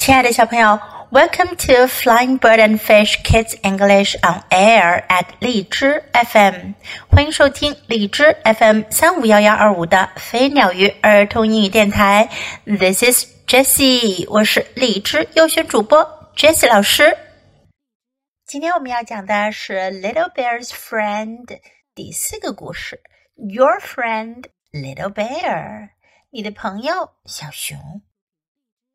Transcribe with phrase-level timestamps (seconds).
[0.00, 0.80] 亲爱的小朋友
[1.10, 6.72] ，Welcome to Flying Bird and Fish Kids English on Air at 荔枝 FM，
[7.10, 12.30] 欢迎收听荔枝 FM 三五幺幺二五的飞鸟鱼儿童英语电台。
[12.64, 17.14] This is Jessie，我是荔枝优选主播 Jessie 老师。
[18.46, 21.44] 今天我们要讲的是 Little Bear's Friend
[21.94, 23.02] 第四个故事
[23.36, 25.90] ，Your Friend Little Bear，
[26.30, 28.00] 你的朋友小熊。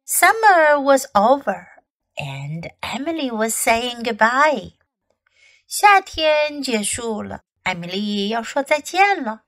[0.04, 1.68] Summer was over,
[2.18, 4.72] and Emily was saying goodbye.
[5.68, 9.42] 夏天结束了，艾米丽要说再见了。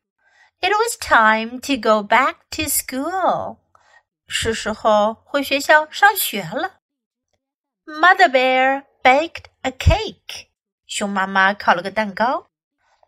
[0.61, 3.59] It was time to go back to school.
[4.29, 6.81] 是时候回学校上学了。
[7.85, 10.47] Mother Bear baked a cake.
[10.87, 12.47] 熊妈妈烤了个蛋糕。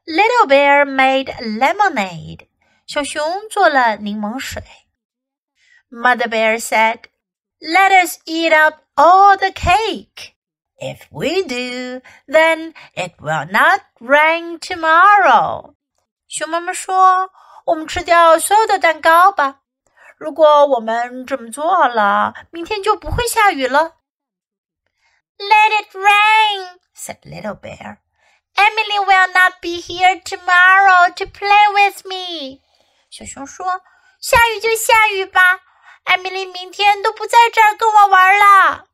[0.05, 2.49] Little Bear made lemonade.
[2.89, 4.61] 小熊做了柠檬水。
[5.89, 7.05] Mother Bear said.
[7.61, 10.35] Let us eat up all the cake.
[10.77, 15.75] If we do, then it will not rain tomorrow.
[16.29, 17.31] 熊妈妈说：“
[17.65, 19.63] 我们吃掉所有的蛋糕吧。
[20.19, 23.97] 如果我们这么做了，明天就不会下雨了。”
[25.39, 27.99] Let it rain, said Little Bear.
[28.57, 32.61] Emily will not be here tomorrow to play with me.
[33.11, 33.81] 小熊说：“
[34.21, 35.61] 下雨就下雨吧。”
[36.09, 38.87] 艾米丽明天都不在这儿跟我玩了。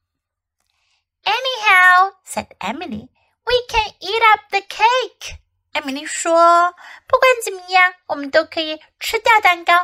[1.24, 3.08] Anyhow, said Emily,
[3.44, 5.38] we can eat up the cake.
[5.72, 6.74] 艾米丽说：“
[7.06, 9.74] 不管怎么样，我们都可以吃掉蛋糕，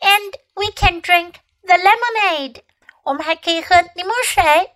[0.00, 2.62] and we can drink the lemonade.
[3.04, 4.74] 我们还可以喝柠檬水。”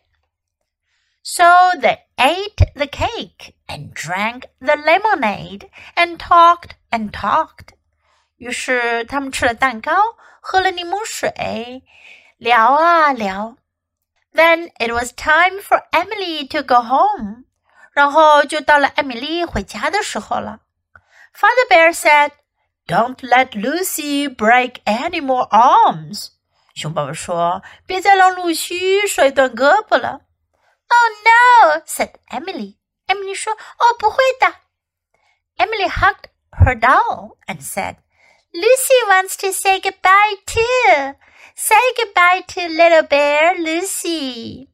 [1.23, 1.45] So
[1.77, 7.75] they ate the cake and drank the lemonade and talked and talked.
[8.41, 10.17] 于是他们吃了蛋糕。
[10.41, 11.83] 喝了柠檬水，
[12.37, 13.57] 聊啊聊。
[14.33, 17.45] Then it was time for Emily to go home。
[17.93, 20.61] 然后就到了艾米丽回家的时候了。
[21.35, 22.31] Father Bear said,
[22.87, 26.29] "Don't let Lucy break any more arms."
[26.75, 30.21] 熊爸爸说：“别再让露西摔断胳膊了。”
[30.89, 32.77] Oh no, said Emily.
[33.07, 34.55] 艾米丽说：“哦，不会的。”
[35.59, 37.97] Emily hugged her doll and said.
[38.53, 41.15] Lucy wants to say goodbye too.
[41.55, 44.69] Say goodbye to little bear Lucy.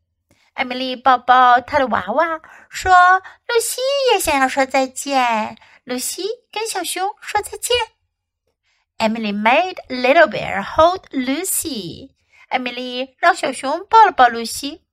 [0.54, 2.40] 艾米丽抱抱她的娃娃，
[2.70, 3.80] 说：“露西
[4.12, 6.22] 也想要说再见。”露西
[6.52, 7.76] 跟小熊说再见。
[8.98, 12.10] Emily made little bear hold Lucy.
[12.48, 14.84] 艾米丽让小熊抱了抱露西。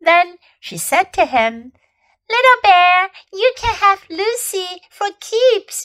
[0.00, 1.72] Then she said to him,
[2.26, 5.84] "Little bear, you can have Lucy for keeps."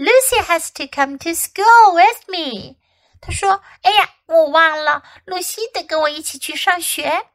[0.00, 2.76] Lucy has to come to school with me.
[3.20, 7.26] 她说：“哎呀，我忘了，露西得跟我一起去上学。”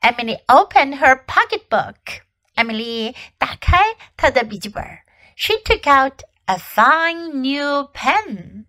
[0.00, 2.22] Emily opened her pocketbook.
[2.54, 4.82] 艾米丽打开她的笔记本。
[5.36, 8.66] She took out a fine new pen.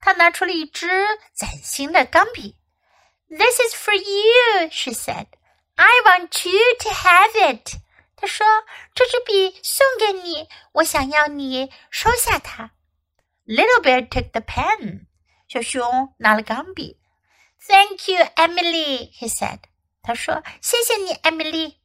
[0.00, 0.88] 她拿出了一支
[1.34, 2.56] 崭新的钢笔。
[3.28, 5.26] This is for you, she said.
[5.76, 7.76] I want you to have it.
[8.22, 12.72] 他说：“这支笔送给你，我想要你收下它。”
[13.46, 15.06] Little Bear took the pen.
[15.48, 16.98] 小熊拿了钢笔。
[17.66, 19.60] Thank you, Emily, he said.
[20.02, 21.78] 他说：“谢谢你，艾米丽。”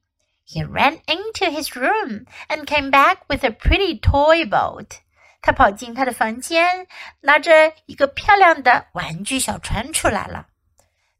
[0.45, 4.97] He ran into his room and came back with a pretty toy boat.
[5.41, 6.88] 他跑进他的房间，
[7.21, 10.47] 拿着一个漂亮的玩具小船出来了。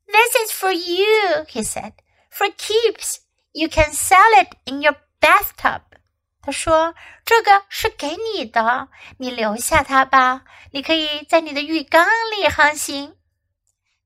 [0.08, 1.94] This is for you, he said.
[2.32, 3.18] For keeps.
[3.54, 5.82] You can sell it in your bathtub，
[6.42, 10.44] 他说：“这个是给你的，你留下它吧。
[10.72, 12.06] 你可以在你的浴缸
[12.36, 13.16] 里航行。”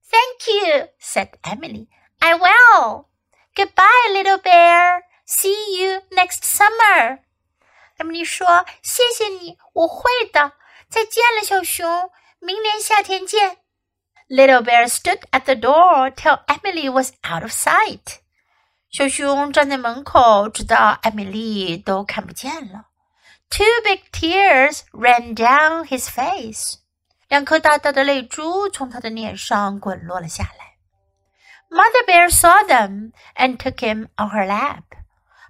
[0.10, 1.88] Thank you, said Emily.
[2.20, 3.08] I will.
[3.56, 5.02] Goodbye, little bear.
[5.26, 7.20] See you next summer.
[7.98, 10.54] 艾米丽说：“谢谢你，我会的。
[10.90, 13.58] 再见了，小熊，明年夏天见。”
[14.30, 18.20] Little bear stood at the door till Emily was out of sight.
[18.92, 22.86] 小熊站在门口，直到艾米丽都看不见了。
[23.50, 26.76] Two big tears ran down his face，
[27.28, 30.78] 两颗大大的泪珠从他的脸上滚落了下来。
[31.70, 34.84] Mother bear saw them and took him on her lap.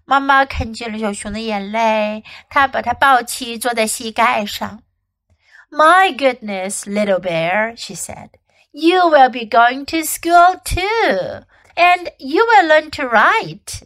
[0.05, 4.81] 妈妈看见了小熊的眼泪，她把它抱起，坐在膝盖上。
[5.69, 8.29] My goodness, little bear, she said,
[8.71, 11.43] you will be going to school too,
[11.75, 13.83] and you will learn to write.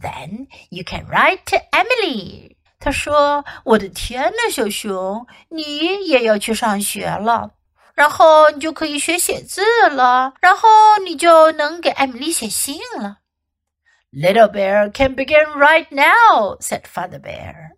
[0.00, 2.56] Then you can write to Emily.
[2.80, 7.52] 她说：“我的天呐，小熊，你也要去上学了。”
[7.94, 10.68] 然后你就可以学写字了，然后
[11.04, 13.18] 你就能给艾米丽写信了。
[14.12, 17.70] Little bear can begin right now," said Father bear.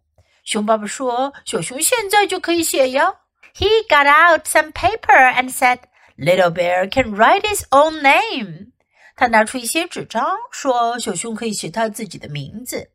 [0.44, 3.14] 熊爸爸说：“小熊现在就可以写呀。”
[3.54, 5.80] He got out some paper and said,
[6.16, 8.72] "Little bear can write his own name."
[9.20, 12.90] 他拿出一些纸张，说：“小熊可以写他自己的名字。”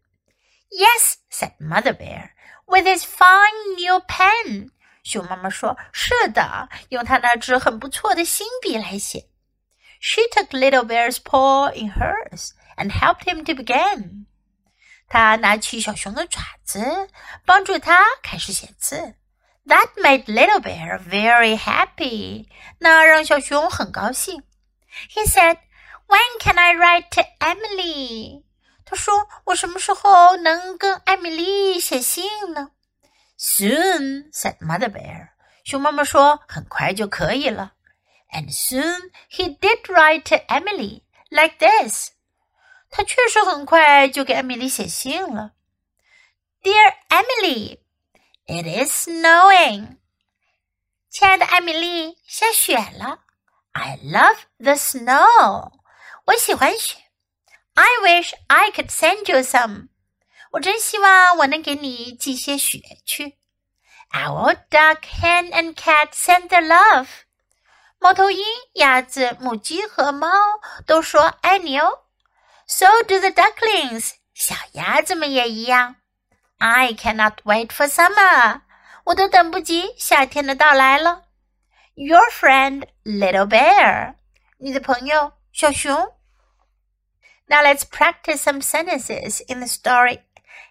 [0.69, 2.29] Yes, said Mother bear,
[2.65, 4.69] with his fine new pen.
[5.03, 9.27] 熊妈妈说：“是的，用她那支很不错的新笔来写。”
[9.99, 14.25] She took Little Bear's paw in hers and helped him to begin.
[15.07, 17.09] 她拿起小熊的爪子，
[17.45, 19.15] 帮助他开始写字。
[19.65, 22.47] That made Little Bear very happy.
[22.79, 24.43] 那让小熊很高兴。
[25.13, 25.57] He said,
[26.07, 28.43] "When can I write to Emily?"
[28.85, 32.71] 他说：“我什么时候能跟艾米丽写信呢？”
[33.37, 35.29] Soon, said Mother Bear.
[35.63, 37.73] 熊妈妈说：“很快就可以了。”
[38.33, 42.11] And soon he did write to Emily like this.
[42.89, 45.51] 他确实很快就给艾米丽写信了。
[46.61, 47.79] Dear Emily,
[48.45, 49.97] it is snowing.
[51.09, 53.19] 亲爱的艾米丽，下雪了。
[53.71, 55.71] I love the snow.
[56.26, 56.96] 我喜欢雪。
[57.74, 59.88] I wish I could send you some.
[60.52, 63.38] 我真希望我能给你寄些雪去。
[64.10, 67.06] Our duck, hen, and cat send love。
[67.98, 68.44] 猫头鹰、
[68.74, 70.28] 鸭子、母鸡和猫
[70.84, 72.06] 都说爱你哦。
[72.66, 74.14] So do the ducklings。
[74.34, 75.96] 小鸭子们也一样。
[76.58, 78.62] I cannot wait for summer。
[79.04, 81.22] 我都等不及夏天的到来了。
[81.94, 84.14] Your friend, little bear。
[84.58, 86.15] 你的朋友小熊。
[87.47, 90.21] Now let's practice some sentences in the story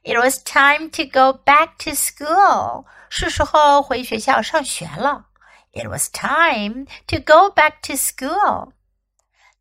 [0.02, 2.86] it was time to go back to school.
[3.10, 5.26] 是时候回学校上学了。
[5.72, 8.72] It was time to go back to school.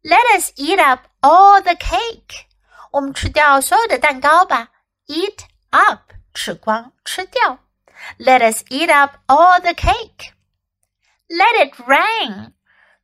[0.01, 2.45] Let us eat up all the cake.
[2.91, 4.71] 我们吃掉所有的蛋糕吧。
[5.07, 5.39] Eat
[5.71, 7.59] up，吃光，吃掉。
[8.17, 10.31] Let us eat up all the cake.
[11.27, 12.53] Let it rain.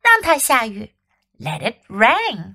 [0.00, 0.94] 让它下雨。
[1.38, 2.54] Let it rain.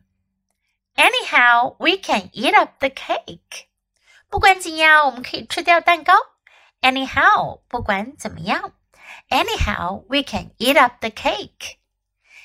[0.95, 3.67] Anyhow, we can eat up the cake.
[4.29, 6.13] 不管怎样，我们可以吃掉蛋糕。
[6.81, 8.73] Anyhow，不管怎么样，
[9.29, 11.77] Anyhow we can eat up the cake,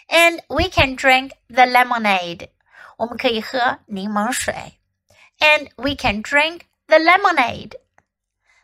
[0.08, 2.48] and we can drink the lemonade.
[2.96, 4.78] 我们可以喝柠檬水，
[5.38, 7.72] and we can drink the lemonade.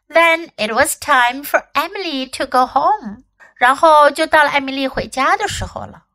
[0.09, 3.25] Then it was time for Emily to go home.
[3.57, 6.07] 然后就到了艾米丽回家的时候了。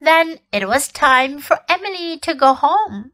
[0.00, 3.10] Then it was time for Emily to go home.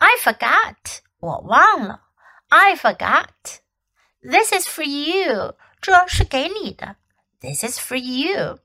[0.00, 1.00] I forgot.
[1.18, 2.02] 我忘了。
[2.48, 3.60] I forgot.
[4.22, 5.56] This is for you.
[5.80, 6.96] 这是给你的。
[7.40, 8.58] This is for you.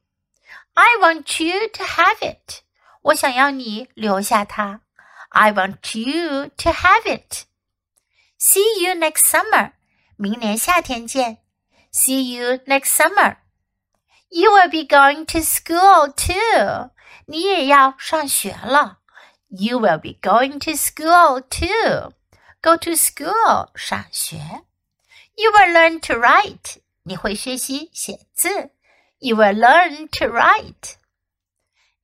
[0.74, 2.62] I want you to have it.
[3.02, 4.81] 我想要你留下它。
[5.30, 7.46] I want you to have it.
[8.39, 9.74] See you next summer.
[10.15, 11.38] 明年夏天见。
[11.91, 13.38] See you next summer.
[14.30, 16.91] You will be going to school too.
[17.25, 19.00] 你也要上学了。
[19.50, 22.13] You will be going to school too
[22.62, 24.38] go to school 上学。
[25.36, 28.72] You will learn to write 你会学习写字。
[29.20, 30.96] You will learn to write.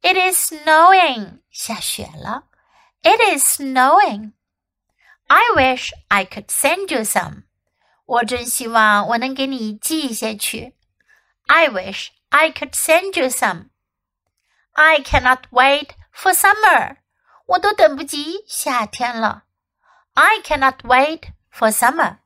[0.01, 2.43] It is snowing 下雪了。
[3.03, 4.33] It is snowing.
[5.27, 7.43] I wish I could send you some.
[8.05, 10.75] 我真希望我能给你寄一些去。
[11.47, 13.69] I wish I could send you some.
[14.73, 16.97] I cannot wait for summer.
[17.51, 19.43] 我都等不及夏天了。
[20.13, 22.17] I cannot wait for summer。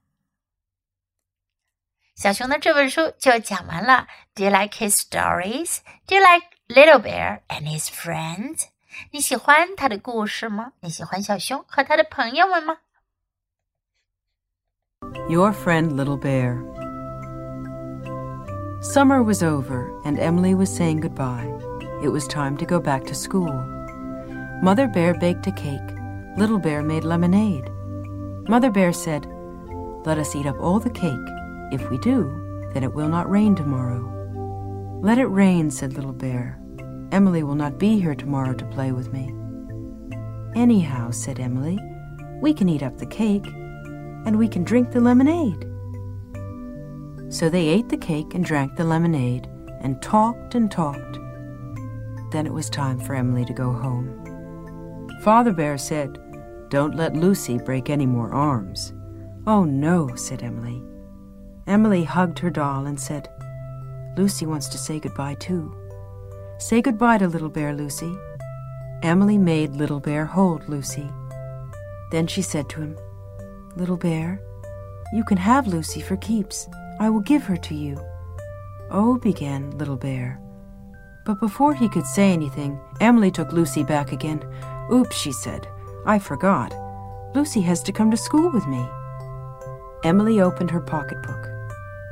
[2.15, 4.07] 小熊的这本书就讲完了。
[4.35, 5.79] Do you like his stories?
[6.07, 8.65] Do you like Little Bear and his friends?
[9.11, 10.73] 你喜欢他的故事吗？
[10.81, 12.77] 你喜欢小熊和他的朋友们吗？
[15.29, 16.61] Your friend Little Bear.
[18.81, 21.47] Summer was over, and Emily was saying goodbye.
[22.03, 23.51] It was time to go back to school.
[24.62, 25.80] Mother Bear baked a cake.
[26.36, 27.68] Little Bear made lemonade.
[28.48, 29.26] Mother Bear said,
[30.06, 31.12] Let us eat up all the cake.
[31.72, 34.12] If we do, then it will not rain tomorrow.
[35.02, 36.58] Let it rain, said Little Bear.
[37.12, 39.32] Emily will not be here tomorrow to play with me.
[40.58, 41.78] Anyhow, said Emily,
[42.40, 45.64] we can eat up the cake and we can drink the lemonade.
[47.28, 49.46] So they ate the cake and drank the lemonade
[49.82, 51.18] and talked and talked.
[52.32, 54.25] Then it was time for Emily to go home.
[55.26, 56.20] Father Bear said,
[56.68, 58.92] Don't let Lucy break any more arms.
[59.44, 60.80] Oh, no, said Emily.
[61.66, 63.28] Emily hugged her doll and said,
[64.16, 65.74] Lucy wants to say goodbye, too.
[66.58, 68.16] Say goodbye to Little Bear, Lucy.
[69.02, 71.10] Emily made Little Bear hold Lucy.
[72.12, 72.96] Then she said to him,
[73.74, 74.40] Little Bear,
[75.12, 76.68] you can have Lucy for keeps.
[77.00, 77.98] I will give her to you.
[78.92, 80.40] Oh, began Little Bear.
[81.24, 84.40] But before he could say anything, Emily took Lucy back again.
[84.92, 85.68] Oops, she said.
[86.04, 86.74] I forgot.
[87.34, 88.86] Lucy has to come to school with me.
[90.04, 91.48] Emily opened her pocketbook.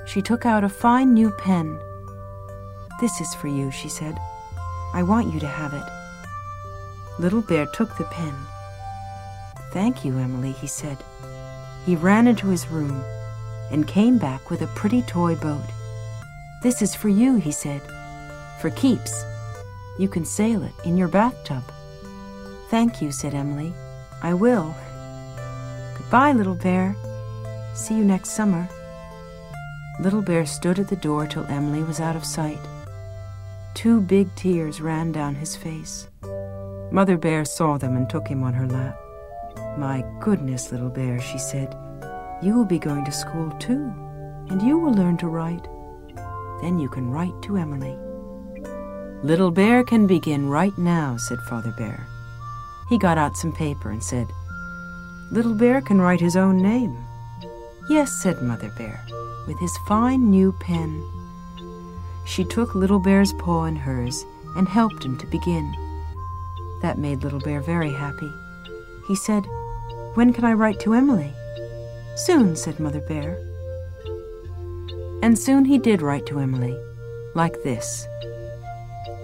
[0.07, 1.81] She took out a fine new pen.
[3.01, 4.19] This is for you, she said.
[4.93, 5.85] I want you to have it.
[7.19, 8.35] Little Bear took the pen.
[9.73, 10.99] Thank you, Emily, he said.
[11.87, 13.03] He ran into his room
[13.71, 15.65] and came back with a pretty toy boat.
[16.63, 17.83] This is for you, he said.
[18.61, 19.25] For keeps.
[19.99, 21.63] You can sail it in your bathtub.
[22.75, 23.73] Thank you, said Emily.
[24.21, 24.75] I will.
[25.97, 26.97] Goodbye, Little Bear.
[27.73, 28.69] See you next summer.
[30.01, 32.59] Little Bear stood at the door till Emily was out of sight.
[33.75, 36.09] Two big tears ran down his face.
[36.91, 38.99] Mother Bear saw them and took him on her lap.
[39.79, 41.77] My goodness, Little Bear, she said,
[42.43, 43.95] you will be going to school too,
[44.49, 45.69] and you will learn to write.
[46.61, 47.97] Then you can write to Emily.
[49.23, 52.05] Little Bear can begin right now, said Father Bear.
[52.89, 54.29] He got out some paper and said,
[55.31, 56.97] Little Bear can write his own name.
[57.89, 59.05] Yes, said Mother Bear,
[59.47, 61.03] with his fine new pen.
[62.27, 64.25] She took Little Bear's paw in hers
[64.57, 65.75] and helped him to begin.
[66.83, 68.31] That made Little Bear very happy.
[69.09, 69.45] He said,
[70.15, 71.33] When can I write to Emily?
[72.17, 73.39] Soon, said Mother Bear.
[75.23, 76.79] And soon he did write to Emily,
[77.35, 78.07] like this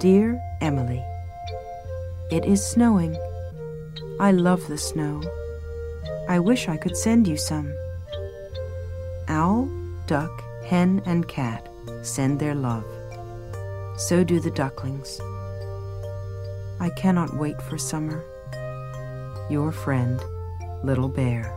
[0.00, 1.05] Dear Emily,
[2.31, 3.17] It is snowing.
[4.21, 5.23] I love the snow.
[6.29, 7.73] I wish I could send you some.
[9.29, 9.67] Owl,
[10.07, 11.67] duck, hen, and cat
[12.03, 12.85] send their love.
[13.97, 15.19] So do the ducklings.
[16.81, 18.23] I cannot wait for summer.
[19.49, 20.23] Your friend,
[20.85, 21.57] Little Bear.